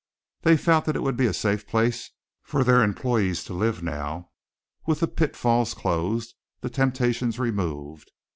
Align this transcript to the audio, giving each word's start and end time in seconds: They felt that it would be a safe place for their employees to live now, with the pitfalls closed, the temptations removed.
They 0.41 0.57
felt 0.57 0.85
that 0.85 0.95
it 0.95 1.03
would 1.03 1.15
be 1.15 1.27
a 1.27 1.31
safe 1.31 1.67
place 1.67 2.09
for 2.41 2.63
their 2.63 2.81
employees 2.81 3.43
to 3.43 3.53
live 3.53 3.83
now, 3.83 4.31
with 4.87 4.99
the 5.01 5.07
pitfalls 5.07 5.75
closed, 5.75 6.33
the 6.61 6.71
temptations 6.71 7.37
removed. 7.37 8.09